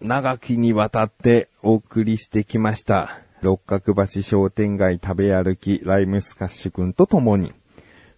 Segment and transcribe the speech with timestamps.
[0.00, 3.20] 長きにわたってお送りしてきました。
[3.42, 7.52] 六角橋商店街食べ歩きライムスカッシュくんと共に、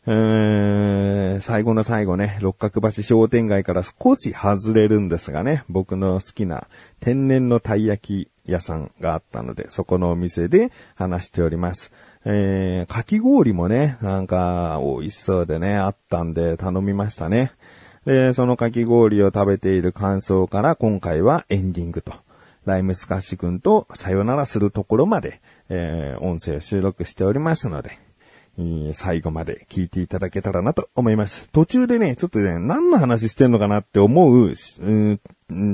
[0.05, 6.67] え、最後の最後ね、六角橋商店街から少し外れるんですがね、僕の好きな
[6.99, 11.93] 天然のたい焼き屋さんがあったので、そこのお店で話しております。
[12.25, 17.53] えー、かき氷もね、なんか美味しそうでね、あったんで頼みましたね。
[18.05, 22.13] で、そのかき氷を食べている感想から今回はエンディングと、
[22.65, 27.99] ライムスカッシュ君とさよならするところまで、えー、音声を収録しておりますので、
[28.93, 31.49] 最後まで聞いていただけたらなと思います。
[31.53, 35.21] 途中でね、ちょっとね、何の話してんのかなって思う、うん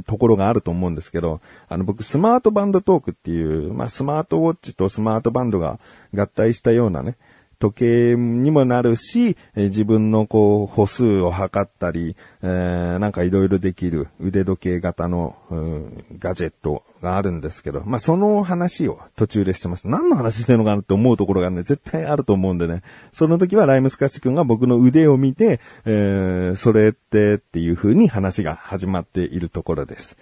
[0.05, 5.79] ところがあると思うんですけど、あの僕スマートバンドトークっていう、まあスマートウォッチとスマートバンドが
[6.15, 7.17] 合体したようなね、
[7.59, 19.89] 時計にもなるし、え自分のこう歩数を測ったり、えーなんかいろいろできる腕時計型の、うんガジェットがあるんですけど、まあその話を途中でしてます。
[19.89, 22.83] 何の話してるのかなって思うところがね、絶対あると思うんでね。
[23.13, 30.17] その時はライムスカッチ君が僕の腕を見て、えーそれってっていう風に話が始まっているところです。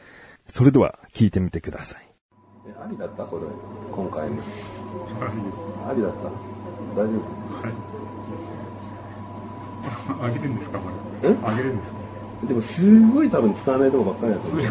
[0.48, 2.06] それでは聞いてみてください。
[2.81, 3.43] ありだったこれ、
[3.95, 4.43] 今回も。
[5.89, 6.56] ありだった
[6.97, 7.11] 大丈
[10.23, 10.89] あげるんですかこ
[11.23, 11.37] れえ？
[11.45, 11.97] あげるんですか？
[12.43, 14.63] 夫でもすごい多分使わないとこばっかりだと思う。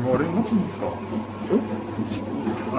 [0.00, 0.92] もうあれ持つんですか？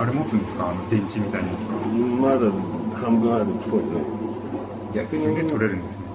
[0.02, 0.70] あれ持つんですか？
[0.70, 2.52] あの電池みたいなやつかまだ
[3.00, 3.80] 半分あるっぽい。
[3.82, 3.86] ね。
[4.94, 5.26] 逆に。
[5.50, 6.06] 取れるんですね。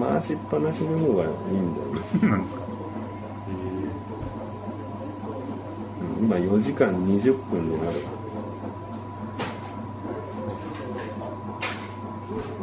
[0.00, 2.00] 回しっぱなしの方がいいんだよね。
[2.20, 2.60] そ うなんですか？
[6.20, 8.00] 今4時間20分になる。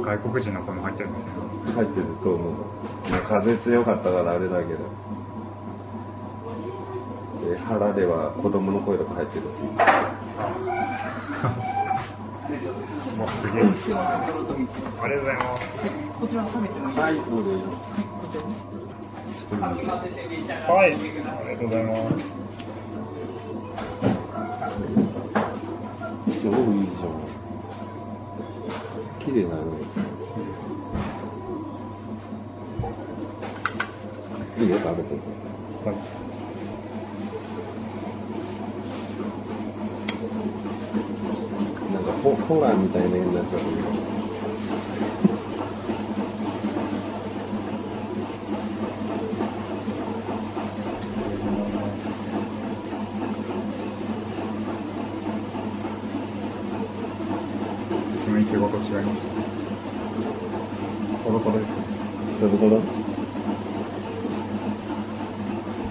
[0.06, 1.32] 外国人の子も入ってるんですね
[1.74, 2.54] 入ってると思う。
[3.10, 4.80] まあ、風強かったからあれだけど。
[7.50, 9.48] で腹では子供の声とか入ってるし。
[13.18, 15.62] もうすげえありがとうございます
[16.20, 17.52] こちら冷めてもいいはい、どうぞ。
[20.68, 21.94] はいありがとうございま
[26.28, 27.06] すすごいいいじゃ
[27.42, 27.45] ん。
[29.26, 29.62] 綺麗だね。
[34.60, 35.16] いいよ、食べてて。
[35.84, 35.96] はい
[41.94, 43.95] なんかホホラーみたいな絵になっちゃっ
[58.48, 58.60] てる。
[58.60, 59.22] そのいちごと違います
[61.24, 61.76] コロコロですね
[62.40, 62.76] どういうこと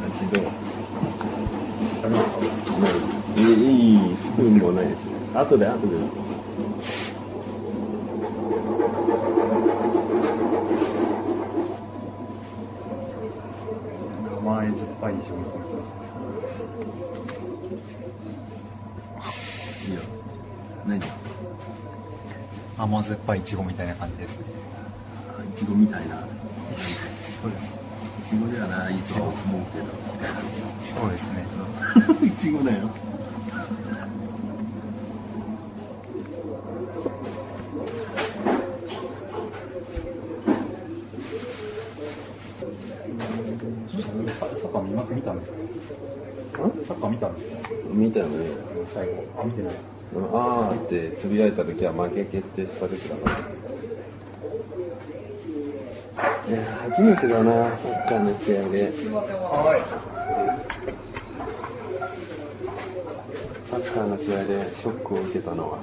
[0.06, 0.44] 味どう
[2.02, 2.34] 食べますか
[3.36, 3.42] い
[4.12, 5.12] いスプーンもないですね。
[5.34, 5.96] 後で後で。
[14.38, 15.62] 甘い酸っぱいいちごの感
[19.84, 20.00] じいいよ。
[20.86, 21.00] 何
[22.76, 24.44] 甘酸っぱいいちごみたいな感じですね
[25.54, 26.16] いちごみたいな。
[26.16, 27.74] そうです
[28.26, 29.78] いちごではないとは思うけ
[31.00, 31.44] そうですね
[32.20, 32.26] ど。
[32.26, 32.90] いちごだよ。
[44.34, 45.56] サッカー見ま見たんですか？
[46.82, 47.68] サッカー見たんですか？
[47.90, 48.46] 見たよね。
[48.92, 49.74] 最後あ見てない
[50.16, 53.36] あーってつぶやいた時は負け決定した時だから。
[56.46, 58.92] いや、初めてだな、サッカーの試合で。
[63.64, 65.78] サッカーの試合でショックを受けたのは、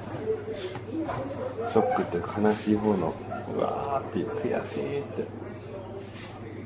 [1.70, 3.12] ショックっていうか悲しい方の、
[3.54, 5.26] うわーっていう、悔しいって。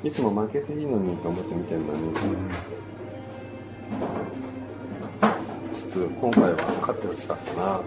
[0.07, 2.13] いつも負けていいのにと思って見てるのに、
[6.05, 7.81] っと今回は勝ってほしかったな。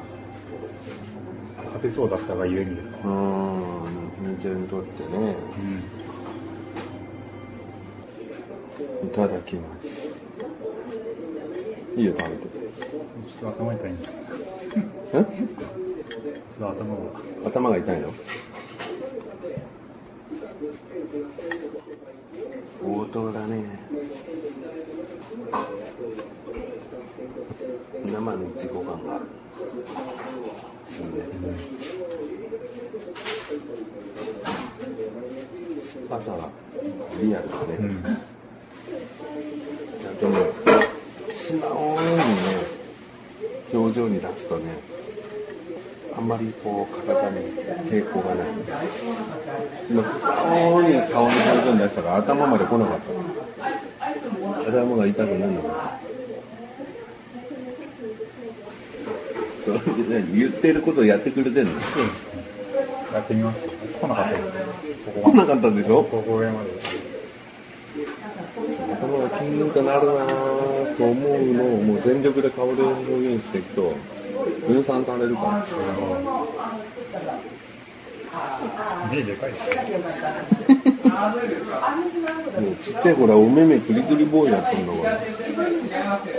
[1.66, 2.98] 勝てそうだったがゆえにですか？
[2.98, 5.36] うーん、人間にとってね、
[9.04, 9.88] いただきます。
[11.96, 12.48] いいよ、食べて。
[12.48, 14.10] ちょっと頭痛いんでち
[15.14, 15.26] えょっ
[16.60, 17.02] と頭が。
[17.46, 18.14] 頭が痛いの？
[22.84, 23.64] 応答だね。
[28.06, 29.20] 生の自己感が。
[30.90, 31.56] すんね、うん、
[35.82, 36.50] 酸っぱさは
[37.22, 40.38] リアルだね、うん、ちゃんとね
[41.32, 42.24] 素直にね
[43.74, 44.99] 表情に出すとね
[46.20, 47.38] あんまりこう体に
[47.90, 48.48] 抵抗がない
[49.90, 53.00] 今普通に顔の表情に出したから頭まで来なかっ
[54.66, 55.98] た頭が痛くなるのか
[59.64, 59.80] それ
[60.22, 62.44] で言ってることをやってくれてんのそうですね。
[63.14, 63.62] やってみます。
[64.02, 64.44] 来なかったです。
[65.06, 66.70] ここ来なかったでしょここ上まで。
[68.94, 70.26] 頭がキーンとなるな
[70.98, 73.94] と思うのをもう全力で顔で表現していくと
[74.70, 75.66] 分散されるから
[79.12, 79.76] 目でかいですね。
[82.62, 85.18] もうちっちゃい頃はお目目クリクリボーイやったんだから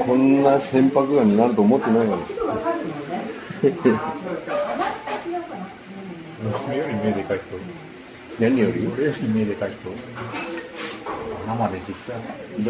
[0.04, 2.18] こんな船舶眼になると思ってないから
[6.68, 7.58] 俺より目でかい人。
[8.38, 9.90] 何より俺より目でかい人。
[11.46, 12.16] 生で実際。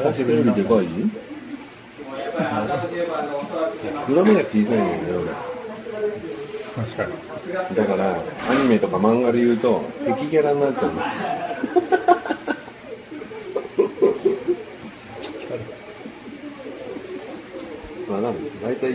[0.04, 0.86] 大志よりでかい
[4.06, 4.74] 黒目が小さいんだ
[5.12, 5.49] よね
[6.80, 7.12] 確かに。
[7.70, 10.94] 俺だからアニメとか漫画で言うと敵キャラになっちゃうの。
[18.08, 18.94] まあなん大体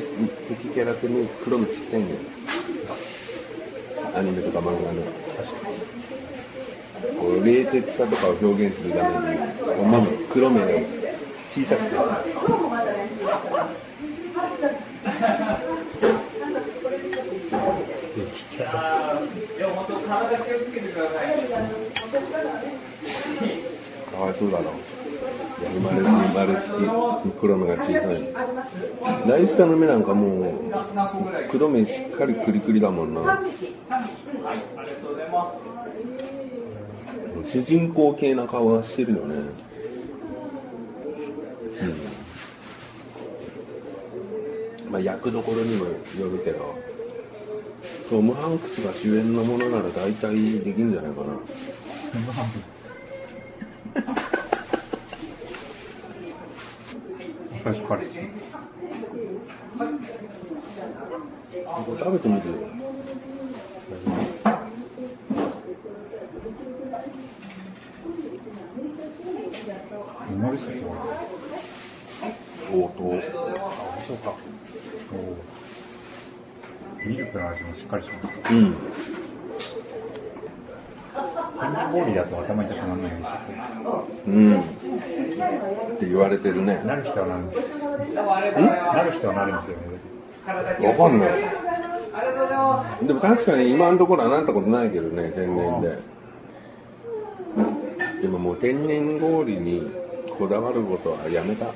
[0.50, 2.20] 敵キャラってね黒目ちっちゃいんだよ。
[4.16, 5.04] アニメとか漫画の。
[7.20, 9.42] こう冷徹さとかを表現するために
[9.80, 10.68] お目目黒目が
[11.52, 11.96] 小さくて
[18.16, 18.22] か
[24.18, 24.72] わいそうだろ
[25.58, 26.72] 生まれつき生まれつ
[27.30, 28.16] き黒目が小さい。
[29.28, 30.54] ライスカの目なんかもう
[31.50, 33.42] 黒目しっかりクリクリだもんな。
[37.44, 39.36] 主人公系な顔はしてるよね。
[44.86, 44.92] うん。
[44.92, 45.92] まあ役どころにもよ
[46.32, 46.85] るけど。
[48.10, 51.40] トム・ハンクスが主演のものなら大体できるんじゃないかな。
[57.64, 58.02] 最初から。
[61.66, 62.54] これ食べてみてよ。
[72.72, 72.92] おう？
[72.92, 73.24] とう
[74.08, 74.34] そうか。
[77.06, 78.54] ミルクの味もしっかりします。
[78.54, 78.76] うん。
[81.58, 83.42] ハンドボーリーだと頭痛くならないんでしたっ
[84.28, 84.60] うん。
[84.60, 84.64] っ
[86.00, 86.80] て言われてるね。
[86.82, 87.60] けなる人はなるんです。
[87.60, 90.06] なる人はなるんですよね。
[90.88, 91.30] わかんない。
[93.08, 95.98] でも確かに今のところはなったことないけどね天然で。
[98.22, 99.92] でももう天然氷に
[100.38, 101.68] こだわることはやめた。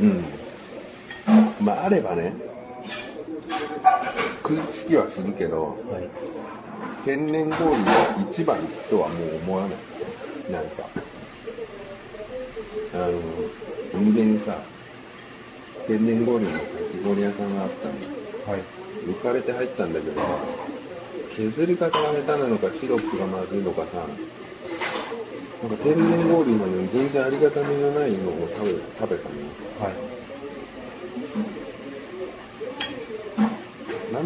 [0.00, 0.24] うん。
[1.64, 2.45] まああればね
[4.46, 6.08] 食いつきはするけどはい。
[7.04, 7.68] 天然氷が
[8.30, 8.56] 一番
[8.88, 10.88] とはもう思わないなんか
[12.92, 13.44] あの
[13.92, 14.62] 海辺にさ
[15.88, 16.58] 天然氷のか
[16.92, 18.06] き氷屋さんがあったんだ
[18.52, 18.62] はい。
[19.04, 20.14] 浮かれて入ったんだけど
[21.30, 24.06] 削り方が下手なのかシロップがまずいのかさ
[25.62, 29.34] なんか天然氷なのに全然ありがたみのないのを食べ食べたの
[29.80, 30.25] はい。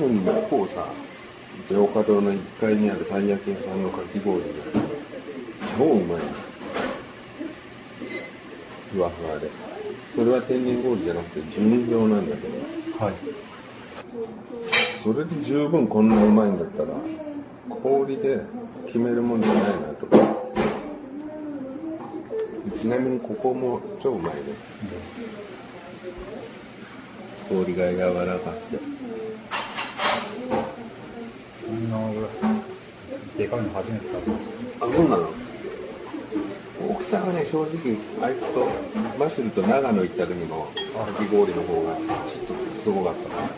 [0.01, 0.87] なのに一方さ
[1.69, 4.47] ジョーカドーの1階にあるたい焼き屋さんのかき氷が
[5.77, 6.19] 超うまい。
[6.19, 6.25] の
[8.93, 9.51] ふわふわで。
[10.15, 13.05] それは天然氷じゃなくて純氷なんだけど。
[13.05, 13.15] はい。
[15.03, 16.89] それで十分こんなうまいんだったら
[17.83, 18.41] 氷で
[18.87, 19.69] 決めるもんじゃないな
[20.01, 20.17] とか。
[22.79, 24.41] ちなみにここも超うまいね。
[27.51, 28.90] 氷が柔らかくて
[31.91, 32.29] そんな
[33.37, 34.43] でかいの初めて食べまし
[34.81, 35.29] あそうなの？
[36.89, 38.69] 奥さんはね正直あいつと
[39.19, 40.73] マシュルと長野行った時のか
[41.23, 43.51] き氷の方がちょっとすごかったなた。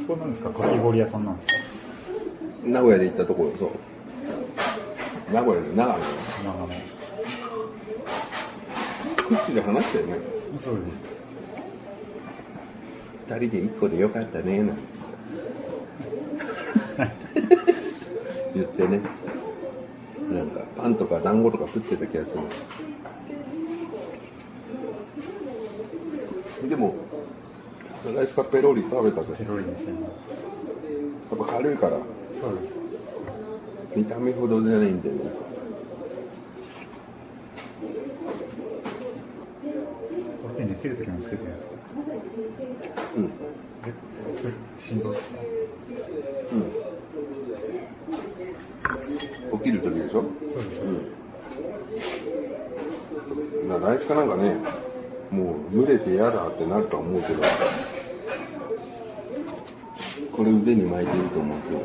[0.00, 0.50] そこなんですか？
[0.50, 1.60] かき氷屋さんなんですか？
[2.64, 3.70] 名古屋で行ったところそう
[5.32, 5.98] 名古屋で長野
[6.44, 6.68] 長野。
[9.16, 10.18] クッチで話したよね
[10.62, 11.15] そうです。
[13.28, 14.86] 二人で一個でよかったねなんつって。
[18.54, 19.00] 言ってね。
[20.30, 22.36] なんかパンとか団子とか食ってた気がす
[26.62, 26.68] る。
[26.68, 26.94] でも
[28.14, 29.34] ライスカペローリ食べたぜ。
[29.36, 29.92] ペロリですね。
[31.30, 31.98] やっぱ軽いから。
[32.32, 33.96] そうです。
[33.96, 35.46] 見た目ほどじゃないんだよね。
[40.86, 41.72] てる時もつけてるんですか
[43.16, 43.32] うん
[43.86, 43.92] え
[44.86, 45.36] それ振動ですか
[49.58, 50.22] 起きる時でしょ？
[50.48, 50.82] そうです、
[53.68, 54.54] な来週かなんかね
[55.30, 57.42] もう蒸れて嫌だってなるとは思うけど
[60.36, 61.78] これ腕に巻いてると思うけど。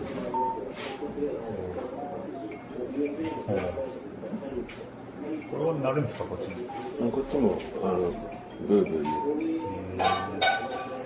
[5.52, 6.68] これはなるんですかこっちに？
[7.12, 8.14] こっちもあの
[8.68, 11.01] ブーブー言うそうです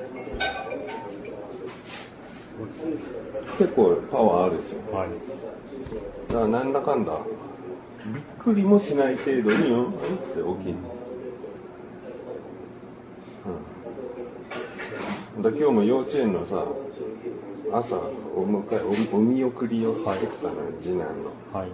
[3.58, 4.96] 結構パワーあるでしょ。
[4.96, 5.10] はい。
[6.30, 7.20] だからなんだかんだ
[8.06, 10.76] びっくりもしない程度によって起きる、
[15.36, 16.66] うん、だ今日も幼稚園のさ
[17.74, 17.98] 朝
[18.36, 18.82] お迎え
[19.14, 21.60] おお見送りをしてきたのよ、次男の。
[21.60, 21.72] はい。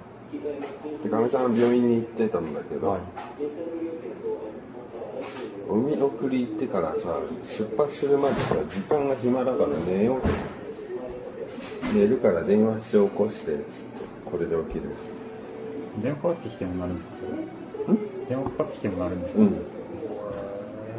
[1.03, 3.01] でかみさんは病院に行ってたんだけど、はい。
[5.69, 10.27] お見送り行ってからさ出発するまでさ時間が暇だから寝ようと
[11.93, 13.67] 寝るから電話して起こしてっつって
[14.25, 14.89] これで起きる。
[16.01, 17.29] 電話かかってきてもなるんですかそれ？
[18.29, 19.53] 電話かかってきてもなるんですか、うん。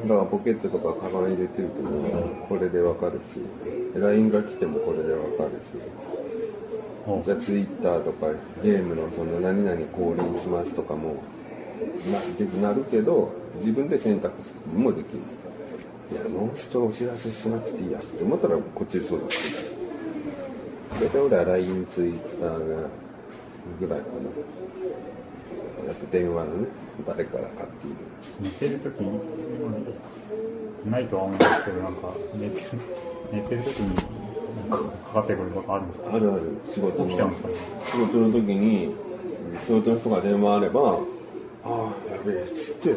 [0.08, 3.38] だからポケットとかカバン入れてるともこれでわかるし。
[3.98, 7.24] LINE が来てもこれでわかるし。
[7.24, 8.26] じゃあ Twitter とか
[8.62, 11.22] ゲームのその何々降臨しますとかも
[12.12, 15.18] なでなるけど自分で選択するのもできる。
[16.12, 19.71] いやノンストお知らせしなくていいやって思ったらこっちで操作する
[21.00, 22.66] 大体俺は LINE、Twitter がぐ
[23.88, 24.06] らいか
[25.86, 26.66] なあと電話のね
[27.06, 27.94] 誰からかっていう。
[28.40, 29.20] 寝てる時に
[30.90, 32.66] ないとは思うんですけどなんか寝てる
[33.32, 33.94] 寝てる時に
[34.68, 36.14] なんかかかってくることあるんですか？
[36.14, 36.42] あるある。
[36.72, 37.06] 仕事の。
[37.08, 37.48] 起きちゃうんですか？
[37.48, 38.94] ね仕事の時に
[39.66, 40.94] 仕事の人が電話あればあ
[41.64, 42.94] あやべえっつって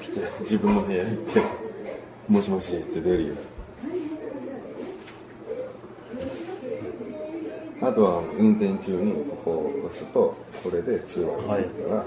[0.00, 1.42] 起きて自分の部屋行って
[2.28, 3.34] もしもしって出るよ
[7.86, 12.04] あとは運転中にここを押すとこれで通話ができるから、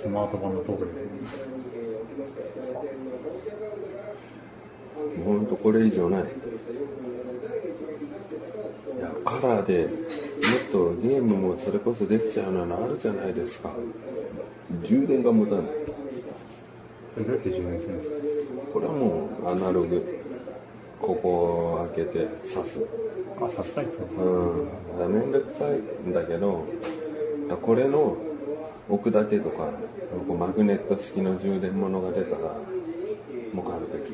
[0.00, 0.90] スマートフォンのトークで。
[5.24, 6.22] ほんとこれ以上ない。
[6.22, 6.24] い
[9.00, 9.92] やカラーでもっ
[10.70, 13.72] とゲームもそれこそできちゃうのあるじゃないですか。
[14.84, 15.64] 充電が持たない。
[15.64, 18.14] どうやって充電するんですか？
[18.72, 20.20] これはもうアナログ。
[21.00, 21.28] ここ
[21.82, 22.78] を開けて挿す
[23.40, 24.64] あさすタイプう。
[24.64, 24.68] ん。
[24.98, 26.64] だからめんどくさいんだけど
[27.62, 28.16] これの
[28.88, 29.70] 置くだけとか
[30.26, 32.54] こうマグネット式の充電ものが出たら
[33.52, 34.12] もう買うべき。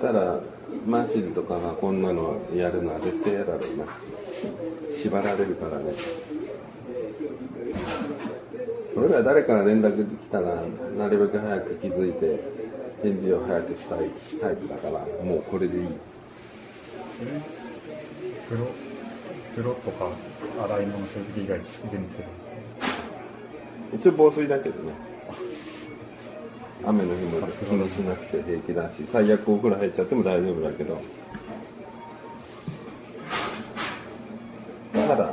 [0.00, 0.40] ただ
[0.86, 3.86] マシルとかがこんなのやるのは絶対嫌だろうな。
[4.92, 5.92] 縛られるからね。
[8.92, 10.62] それが誰から連絡来たら
[10.96, 12.40] なるべく早く気づいて
[13.02, 14.10] 返事を早くしたい
[14.40, 15.86] タイプだからもうこれでいい。
[17.16, 17.30] 風
[18.58, 18.66] 呂
[19.54, 20.10] 風呂とか
[20.64, 22.08] 洗い物する時以外全部
[23.96, 24.92] 一応防水だけどね。
[26.84, 31.00] 雨の日も気にしなくて平気だし最悪お風呂入っちゃっても大丈夫だけど。
[34.92, 35.30] ただ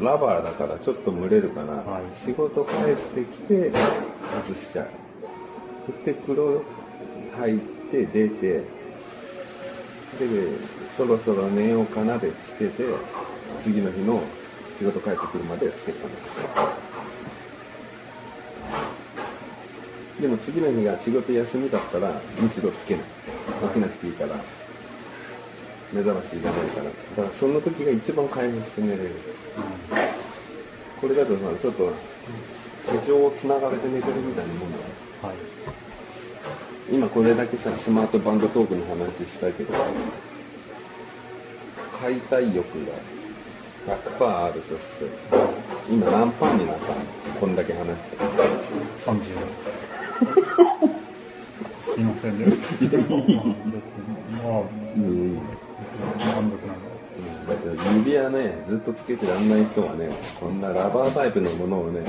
[0.00, 2.02] ラバーだからちょっと蒸れるから、はい。
[2.26, 3.70] 仕事帰ってきて
[4.44, 4.88] 外しちゃう。
[5.86, 6.62] そして風呂
[7.38, 7.58] 入っ
[7.90, 8.79] て出て
[10.18, 10.26] で
[10.96, 12.84] そろそろ寝ようかなでつけて
[13.62, 14.22] 次の日の
[14.78, 16.30] 仕事帰ってくるまでつけたんです。
[20.20, 23.04] でも次の日が仕事休みだったらむしろつけない。
[23.68, 24.36] 起きなくていいから。
[25.92, 26.84] 目覚ましいらないから。
[26.84, 29.10] だからその時が一番回復して寝れる、
[31.00, 31.92] これだとさちょっと
[33.02, 34.84] 手錠をつながれて寝てるみたいなもんだよ
[35.20, 35.59] はい。
[36.90, 39.72] 今これだけさスマートバンドトークの話したけど
[42.00, 42.92] 解体欲が
[44.18, 45.04] 100%あるとして
[45.90, 46.94] 今何パーになったの？
[47.40, 48.16] こんだけ話して。
[49.06, 49.20] 30
[51.94, 52.44] すいませんね。
[54.42, 54.62] まあ
[54.96, 55.40] うん満
[56.50, 56.90] 足なんだ
[57.48, 57.64] だって
[57.98, 62.02] 指輪ねずっとつけてらんない人はねこんなラバータイプのものをね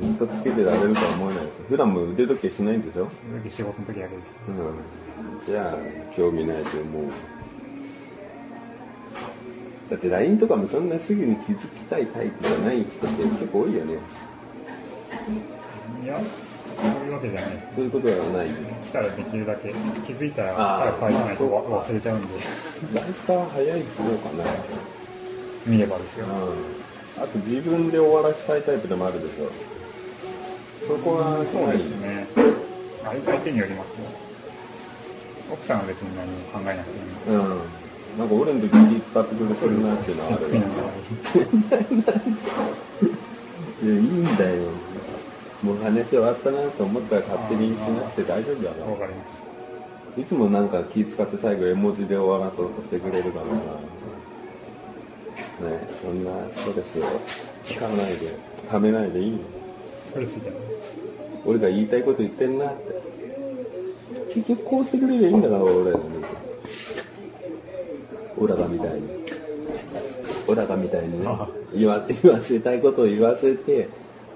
[0.00, 1.62] ずっとつけてられるとは思えないです。
[1.68, 3.08] 普段も腕時計しないんでしょ？
[3.48, 4.26] 仕事の時だけです。
[4.48, 5.46] うん。
[5.46, 5.76] じゃあ
[6.16, 7.04] 興味ないと思う。
[9.90, 13.98] だって LINE とかもそんなすぐに気づきたいタイプじゃない人って結構多いよね。
[16.02, 17.68] いやそういうわけじゃないです。
[17.76, 18.48] そういうことはない。
[18.48, 19.72] 来たらできるだけ。
[20.06, 22.28] 気づいたらあー早く返さないと忘れちゃうんで。
[22.94, 24.44] ライスカー早い方かな。
[25.66, 26.26] 見ればですよ。
[26.26, 27.22] うん。
[27.22, 29.44] あと自分で終わらしたいタイプでもあるでしょ
[30.86, 32.26] そこはそうですね。
[33.02, 34.04] 相相手によりますね。
[35.50, 37.36] 奥さんは別に何も考えなくていい。
[37.36, 37.84] うん
[38.18, 40.46] なんか俺の時気使ってくれてるなっていうのはある
[43.82, 44.70] いやいいんだよ
[45.64, 49.42] もう話終わったなと思ったら勝手にしなくて大丈夫だわろかります。
[50.20, 53.52] いつもなんか気使って最後絵文字で終わらそうとしてくれるからな
[55.74, 57.20] ねそんなストレスを
[57.64, 58.36] 使わないで
[58.70, 59.38] ためないでいいよ
[60.20, 60.52] じゃ。
[61.44, 64.34] 俺が言いたいこと言ってんなって。
[64.34, 65.92] 結局こうしてくれりゃいいんだから俺。
[65.92, 66.04] らに
[68.36, 69.08] オラがみたいに。
[70.46, 71.28] オラがみたいにね。
[71.74, 73.88] 言わ 言わせたいことを言わせて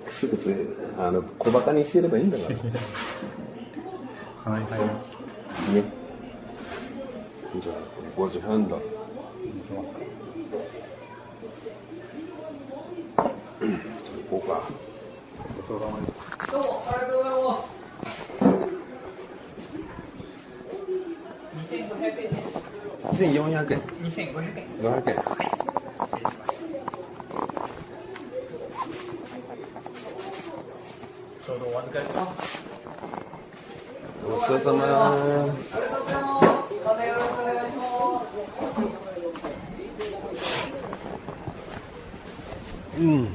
[0.06, 0.54] クスクス
[0.98, 2.50] あの小バカにしてればいいんだから。
[2.50, 2.56] ね
[4.44, 5.18] 鼻に入りました。
[7.60, 8.76] じゃあ5時半だ。
[8.76, 9.98] 行きますか。
[14.30, 14.62] 行こうか
[15.56, 16.12] ごちそうさまです。
[23.22, 24.66] 2400円2500円。
[24.80, 25.16] 500円。
[31.44, 32.66] ちょうどお預かりします。
[34.26, 34.78] ごちそうさま
[42.98, 43.28] うん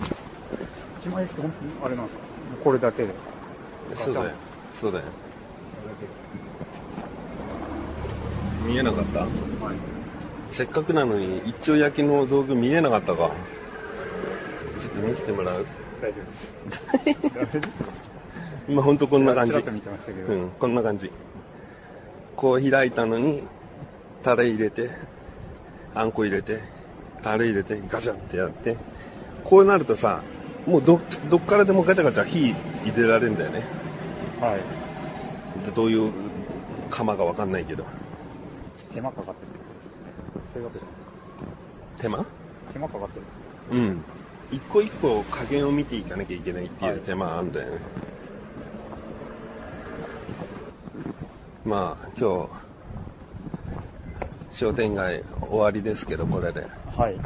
[0.99, 1.32] 一枚して本当に
[1.83, 2.23] あれなんですか？
[2.63, 3.13] これだけで。
[3.95, 4.29] そうだよ。
[4.79, 5.05] そうだよ。
[5.05, 5.09] こ
[8.67, 9.19] 見えなかった？
[9.19, 9.29] はい。
[10.51, 13.31] せっかくなのに一丁焼きの道具見えなかったか。
[14.79, 15.65] ちょっと見せてもらう？
[16.01, 17.69] 大丈夫です。
[18.69, 19.53] 今ほんとこんな感じ。
[19.53, 21.11] うんこんな感じ。
[22.35, 23.43] こう開いたのに
[24.23, 24.91] タレ入れて
[25.93, 26.59] あんこ入れて
[27.21, 28.77] タレ入れてガチャってやって。
[29.43, 30.23] こうなるとさ
[30.65, 30.99] もうど
[31.29, 32.55] どっからでもガチャガチャ火入
[32.95, 33.63] れられるんだよね
[34.39, 35.65] はい。
[35.65, 36.11] でどういう
[36.89, 37.85] 釜かわかんないけど
[38.93, 39.47] 手間かかってる。
[40.53, 40.95] そういうわけじゃない。
[42.01, 42.25] 手間？
[42.73, 43.25] 手間かかってる。
[43.79, 44.03] うん
[44.51, 47.77] 一個一個加減を見ていかなきゃいけないっていう手間あるんだよね、
[51.65, 52.47] まあ今
[54.51, 57.17] 日商店街終わりですけどこれではい。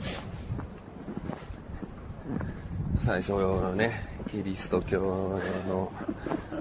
[3.08, 5.00] 最初のねキリスト教
[5.70, 5.90] の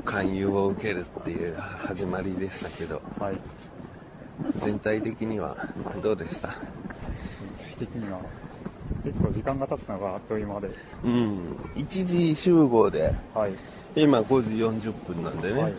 [0.05, 3.37] 勧誘を受けるっていう始まりでしたけどはい。
[4.61, 5.57] 全体的には
[6.01, 6.51] どうでした？
[7.59, 8.21] 全体的には
[9.05, 10.69] 結構時間が経つのがあっという間で。
[11.03, 13.53] うん1時集合ではい。
[13.97, 15.75] 今5時40分なんでね、はい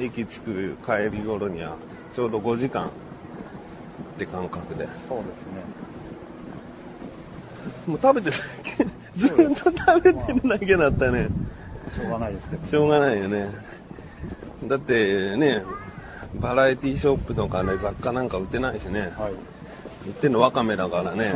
[0.00, 1.76] 駅着く帰り頃には
[2.14, 2.90] ちょうど5時間っ
[4.16, 5.84] て感覚でそうですね。
[7.86, 8.63] もう食べてるだけ
[9.16, 11.28] ずっと食べてるだけだったね。
[11.94, 12.66] しょうがないですけど。
[12.66, 13.48] しょうがないよね。
[14.64, 15.62] だってね
[16.36, 19.00] バラエティショップとかね雑貨なんか売ってないしね。
[19.16, 19.32] はい。
[20.08, 21.32] 売ってんのワカメだからね。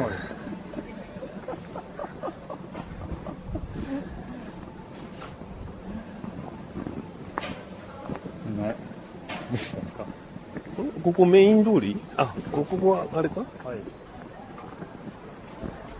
[11.02, 11.96] ここメイン通り？
[12.16, 13.40] あここはあれか？
[13.40, 13.78] はい。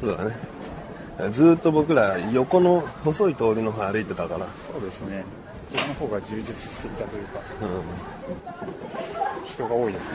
[0.00, 0.47] そうだね
[1.30, 5.24] ずーっと僕ら横の細い通りの方歩いてたから、そうですね。
[5.70, 10.08] そちらの方が充実していたというか、うん、人が多いですね。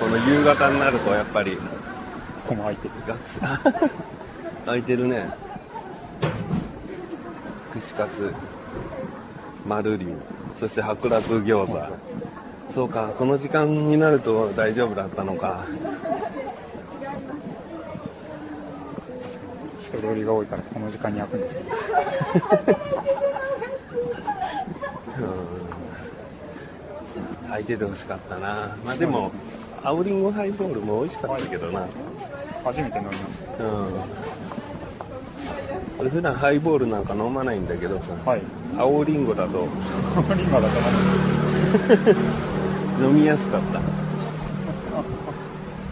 [0.00, 1.56] この夕方になるとやっぱり。
[1.56, 1.62] こ
[2.48, 2.94] こも空いてる。
[4.66, 5.28] 空いてるね。
[7.72, 8.34] 串カツ。
[9.66, 10.06] 丸龍
[10.60, 11.78] そして白楽餃子。
[12.72, 15.64] そうかこの時間になると大丈夫だったのか
[19.86, 21.54] 人通りが多いからこの時間に開くんです。
[21.54, 21.62] ね。
[27.48, 28.76] 空いててほしかったな。
[28.84, 29.30] まあでも
[29.82, 31.86] 青りんごハイボールも美味しかったけどな、
[32.64, 33.64] 初めて飲みました。
[33.64, 33.92] うん。
[35.98, 38.42] 俺普段ハイボールなんか飲まないんだけどさ、はい。
[38.76, 39.66] 青りんごだと。
[40.36, 40.74] リンガだと
[43.04, 43.80] 飲みやすかった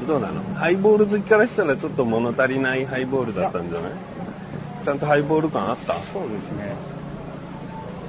[0.04, 0.42] どうなの？
[0.54, 3.92] ハイボール好きからしたらちょっと物足りないハイボールだったんじゃない？
[4.84, 5.94] ちゃんとハイボール感あった？
[5.94, 6.74] そうですね。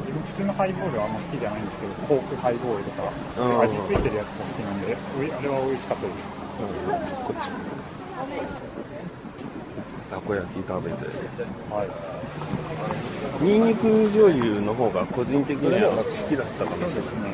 [0.01, 6.15] 自分普通のハイボールはあんま好きじゃないんですけど、コークハイボールとか、うん味付いてるやつも好きなんで、あれは美味しかったです。
[6.55, 6.67] うん
[7.25, 7.49] こっち
[10.09, 10.97] たこ焼き食べて
[11.69, 13.43] はい。
[13.43, 17.31] ニンニク醤油の方が個人的には好きだったかもしれないですね。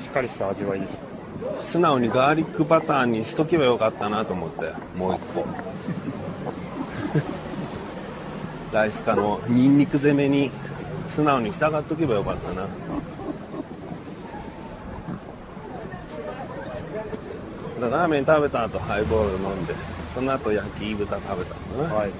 [0.00, 1.09] しっかりした味わいでした。
[1.42, 5.46] うん、素直にガーリックバターにしとけばよかったなと思ってもう一個
[8.76, 10.50] ライスカのニンニク攻めに
[11.08, 12.66] 素直に従っとけばよかったな。
[17.80, 19.74] だラーメン食べた後ハイボール飲んで、
[20.14, 21.94] その後焼き豚食べたのな。
[21.94, 22.10] はい。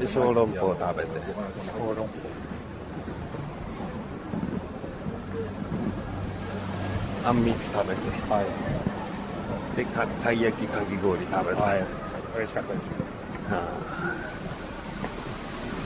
[0.00, 1.10] で、小籠包食べて。
[1.64, 2.08] 小籠
[7.26, 8.00] あんみつ食べて。
[8.28, 8.34] 包。
[8.36, 8.46] はい。
[9.76, 11.60] で、かたい焼きかき氷食べて。
[11.60, 11.84] はい。
[12.36, 12.84] 美味しかったです。
[13.52, 13.86] はあ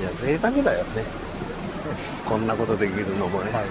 [0.01, 1.05] いや、贅沢だよね。
[2.29, 3.53] こんなことできるのもね。
[3.53, 3.65] はい。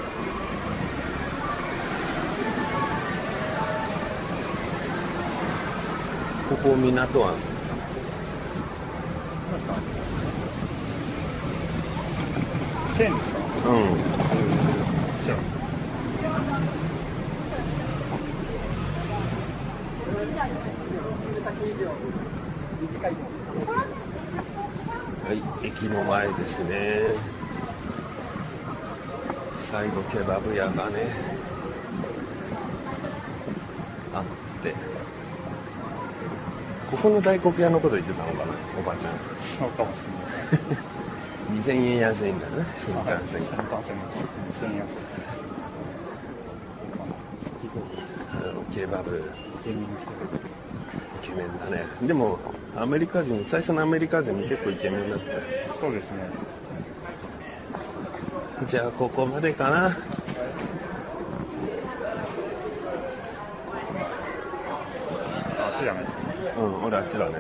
[6.50, 7.34] ここ港湾。
[12.98, 13.70] チェーンですか？
[13.70, 13.86] うん。
[15.24, 15.59] チェーン。
[21.50, 21.56] は
[25.34, 27.02] い、駅の前ですね。
[29.72, 31.08] 最後ケバブ屋がね、
[34.14, 34.24] あっ
[34.64, 34.74] て。
[36.92, 39.14] ここの大黒屋のこと言ってたのかな、おばちゃん。
[39.58, 40.00] そうかもし
[41.52, 43.24] 2000円安いんだね、新れない。
[43.24, 43.48] 幹線が。
[43.48, 44.04] 新幹線の
[44.62, 44.94] 2000円安い。
[48.74, 49.22] ケバブ、イ
[49.64, 50.12] ケメンにして
[50.44, 50.49] る。
[51.24, 51.86] イケメンだね。
[52.02, 52.40] でも、
[52.76, 55.42] アメリカ人、最初のアメリカ人も結構イケメンだったよ。
[55.80, 56.18] そうですね。
[58.66, 59.86] じゃあ、ここまでかな。
[59.88, 59.94] あっ
[65.78, 66.20] ちじゃないですか。
[66.62, 67.36] うん、俺あっちだね。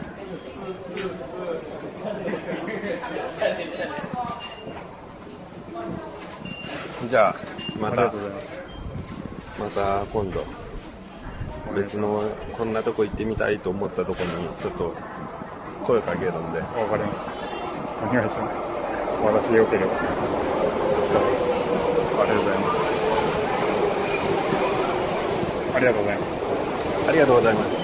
[7.09, 7.35] じゃあ、
[7.79, 8.11] また。
[9.59, 10.45] また今度、
[11.75, 12.23] 別の
[12.57, 14.29] こんなとこ行ってみたいと思ったとこに
[14.59, 14.93] ちょっと
[15.83, 17.31] 声かけるんで、わかりました。
[18.07, 18.55] お願いします。
[19.23, 19.91] 私よければ。
[22.21, 22.79] ありがとうございます。
[25.75, 26.39] ありがとうございます。
[27.07, 27.79] ありがとうございます。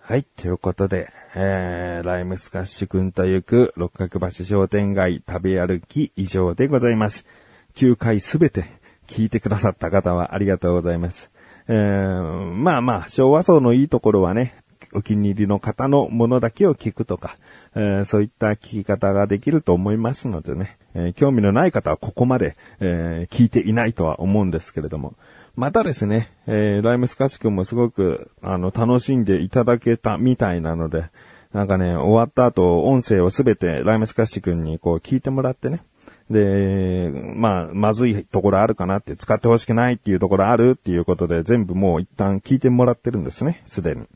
[0.00, 0.24] はい。
[0.36, 7.26] ということで、えー、ライムスカッシュくんと行く六角橋商店街食べ歩き以上でございます。
[7.74, 8.66] 9回すべて
[9.08, 11.30] 聞いてくださった方はありがとうございます。
[11.66, 14.54] えー、まあまあ、昭和層のいいところはね、
[14.94, 17.36] お気に入りの方のものだけを聞くとか、
[17.74, 25.14] えーそういった聞き方ができると思いますのでね、えー興味のない方はここまで、えー聞いていないとは思うんですけれども、
[25.56, 31.04] またですね、えライムスカッチ君もすごく、あの、楽しんでいただけたみたいなので、
[31.52, 35.82] なんかね、終わった後、音声をすべてライムスカッチ君にこう聞いてもらってね、
[36.30, 44.06] で、まあ、まずいところあるかなって、使ってほしくないっていうところあるっていうことで、全部もう一旦聞いてもらってるんですね、すでに。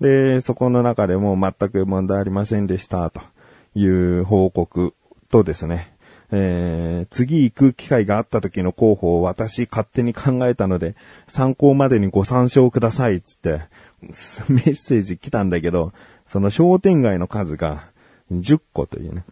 [0.00, 3.20] で、そこの中でも全く問題ありませんでした、と
[3.74, 4.94] いう報告
[5.30, 5.92] とですね、
[6.30, 10.94] えー、次行く機会があった時の候補を私勝手に考えたので、
[11.26, 13.60] 参考までにご参照ください、つって、
[14.48, 15.92] メッセージ来たんだけど、
[16.26, 17.88] その商店街の数が
[18.30, 19.24] 10個というね。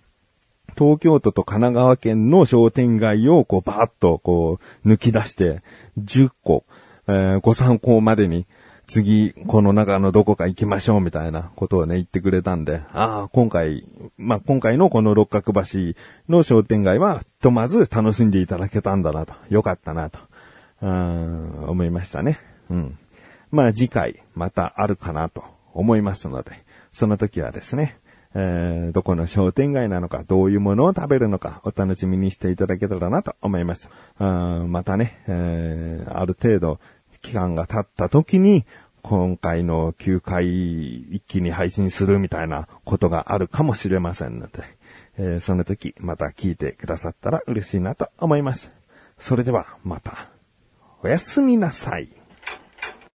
[0.76, 5.62] 東京都と神奈川県の商店街をこうバーッとこう抜き出して
[5.98, 6.64] 10個、
[7.08, 8.46] えーご参考までに
[8.86, 13.84] 次この中のどこか行きましょうみたいなことをね言ってくれたんで、ああ、今回、
[14.16, 15.94] まあ、今回のこの六角橋
[16.28, 20.20] の商店街はひとまず楽しんでいただけたんだなと、よかったなと、
[20.82, 22.38] うん思いましたね。
[22.70, 22.98] うん。
[23.50, 25.42] まあ次回またあるかなと
[25.74, 26.52] 思いますので、
[26.92, 27.98] その時はですね、
[28.34, 33.88] えーどこの商店街なのか、どういうものを食べるのか、お楽しみにしていただけたらなと思います。
[34.20, 36.78] うんまたね、えーある程度、
[37.26, 38.64] 期間が経った時に、
[39.02, 44.62] 今回の9回一気に配信するみたいなことがあるかもしれませんので、
[45.18, 48.70] えーその時また聞いてくださったら嬉しいなと思います。
[49.18, 50.28] それではまた、
[51.02, 52.15] おやすみなさい。